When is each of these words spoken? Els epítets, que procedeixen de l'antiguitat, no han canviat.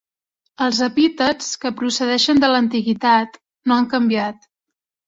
Els 0.67 0.79
epítets, 0.85 1.51
que 1.65 1.73
procedeixen 1.83 2.43
de 2.45 2.51
l'antiguitat, 2.55 3.43
no 3.69 3.79
han 3.79 3.91
canviat. 3.97 4.53